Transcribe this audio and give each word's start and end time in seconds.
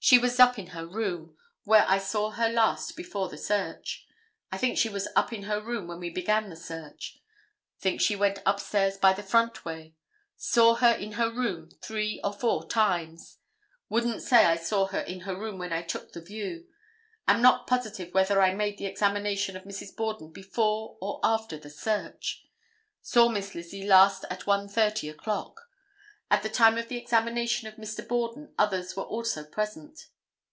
She 0.00 0.16
was 0.16 0.38
up 0.38 0.60
in 0.60 0.68
her 0.68 0.86
room, 0.86 1.36
where 1.64 1.84
I 1.88 1.98
saw 1.98 2.30
her 2.30 2.48
last 2.48 2.94
before 2.96 3.28
the 3.28 3.36
search. 3.36 4.06
I 4.52 4.56
think 4.56 4.78
she 4.78 4.88
was 4.88 5.08
up 5.16 5.32
in 5.32 5.42
her 5.42 5.60
room 5.60 5.88
when 5.88 5.98
we 5.98 6.08
began 6.08 6.48
the 6.50 6.54
search; 6.56 7.18
think 7.80 8.00
she 8.00 8.14
went 8.14 8.38
upstairs 8.46 8.96
by 8.96 9.12
the 9.12 9.24
front 9.24 9.64
way; 9.64 9.96
saw 10.36 10.76
her 10.76 10.92
in 10.92 11.12
her 11.14 11.32
room 11.32 11.70
three 11.82 12.20
or 12.22 12.32
four 12.32 12.68
times; 12.68 13.38
wouldn't 13.88 14.22
say 14.22 14.44
I 14.44 14.54
saw 14.56 14.86
her 14.86 15.00
in 15.00 15.22
her 15.22 15.36
room 15.36 15.58
when 15.58 15.72
I 15.72 15.82
took 15.82 16.12
the 16.12 16.22
view; 16.22 16.68
am 17.26 17.42
not 17.42 17.66
positive 17.66 18.14
whether 18.14 18.40
I 18.40 18.54
made 18.54 18.78
the 18.78 18.86
examination 18.86 19.56
of 19.56 19.64
Mrs. 19.64 19.96
Borden 19.96 20.30
before 20.30 20.96
or 21.00 21.18
after 21.24 21.58
the 21.58 21.70
search; 21.70 22.46
saw 23.02 23.28
Miss 23.28 23.52
Lizzie 23.52 23.84
last 23.84 24.24
at 24.30 24.42
1:30 24.42 25.10
o'clock. 25.10 25.64
At 26.30 26.42
the 26.42 26.50
time 26.50 26.76
of 26.76 26.88
the 26.88 26.98
examination 26.98 27.68
of 27.68 27.76
Mr. 27.76 28.06
Borden 28.06 28.52
others 28.58 28.94
were 28.94 29.02
also 29.04 29.44
present. 29.44 30.08